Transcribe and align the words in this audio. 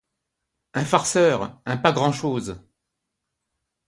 Un 0.73 0.83
farceur, 0.83 1.61
un 1.67 1.77
pas-grand-chose. 1.77 2.59